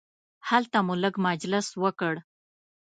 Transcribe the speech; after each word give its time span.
هلته 0.49 0.77
مو 0.85 0.93
لږ 1.03 1.15
مجلس 1.27 1.67
وکړ. 1.83 2.13